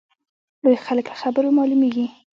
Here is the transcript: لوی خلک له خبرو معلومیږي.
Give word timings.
لوی 0.63 0.77
خلک 0.85 1.05
له 1.09 1.15
خبرو 1.21 1.55
معلومیږي. 1.57 2.05